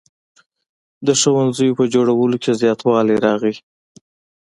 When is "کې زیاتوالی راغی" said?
2.43-3.55